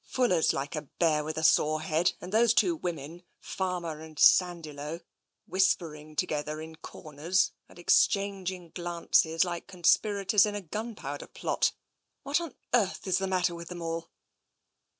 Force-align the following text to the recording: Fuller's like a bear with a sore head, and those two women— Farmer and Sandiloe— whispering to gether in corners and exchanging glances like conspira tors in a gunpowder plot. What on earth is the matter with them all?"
Fuller's 0.03 0.51
like 0.51 0.75
a 0.75 0.81
bear 0.81 1.23
with 1.23 1.37
a 1.37 1.43
sore 1.43 1.79
head, 1.81 2.13
and 2.19 2.31
those 2.33 2.55
two 2.55 2.75
women— 2.75 3.21
Farmer 3.57 3.99
and 3.99 4.17
Sandiloe— 4.17 5.01
whispering 5.47 6.15
to 6.15 6.25
gether 6.25 6.59
in 6.59 6.75
corners 6.77 7.51
and 7.69 7.77
exchanging 7.77 8.71
glances 8.73 9.45
like 9.45 9.67
conspira 9.67 10.27
tors 10.27 10.47
in 10.47 10.55
a 10.55 10.61
gunpowder 10.61 11.27
plot. 11.27 11.73
What 12.23 12.41
on 12.41 12.55
earth 12.73 13.05
is 13.05 13.19
the 13.19 13.27
matter 13.27 13.53
with 13.53 13.67
them 13.67 13.83
all?" 13.83 14.09